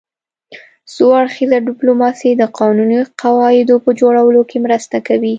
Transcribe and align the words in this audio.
څو 0.93 1.05
اړخیزه 1.21 1.57
ډیپلوماسي 1.69 2.29
د 2.35 2.43
قانوني 2.59 2.99
قواعدو 3.21 3.75
په 3.85 3.91
جوړولو 3.99 4.41
کې 4.49 4.57
مرسته 4.65 4.97
کوي 5.07 5.29